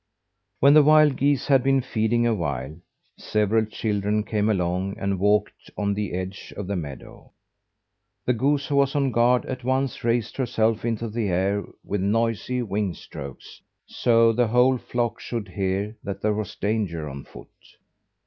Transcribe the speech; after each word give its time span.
When 0.61 0.73
the 0.73 0.81
wild 0.81 1.15
geese 1.15 1.45
had 1.45 1.61
been 1.61 1.79
feeding 1.81 2.25
a 2.25 2.33
while, 2.33 2.75
several 3.19 3.65
children 3.65 4.23
came 4.23 4.49
along, 4.49 4.97
and 4.97 5.19
walked 5.19 5.69
on 5.77 5.93
the 5.93 6.13
edge 6.13 6.51
of 6.57 6.65
the 6.65 6.75
meadow. 6.75 7.33
The 8.25 8.33
goose 8.33 8.65
who 8.65 8.77
was 8.77 8.95
on 8.95 9.11
guard 9.11 9.45
at 9.45 9.63
once 9.63 10.03
raised 10.03 10.37
herself 10.37 10.85
into 10.85 11.07
the 11.07 11.27
air 11.29 11.63
with 11.85 12.01
noisy 12.01 12.63
wing 12.63 12.95
strokes, 12.95 13.61
so 13.85 14.33
the 14.33 14.47
whole 14.47 14.79
flock 14.79 15.19
should 15.19 15.49
hear 15.49 15.95
that 16.03 16.19
there 16.23 16.33
was 16.33 16.55
danger 16.55 17.07
on 17.07 17.23
foot. 17.23 17.51